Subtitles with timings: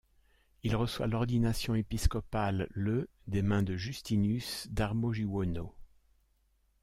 [0.63, 5.75] Il reçoit l'ordination épiscopale le des mains de Justinus Darmojuwono.